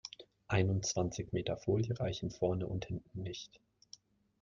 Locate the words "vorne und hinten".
2.31-3.21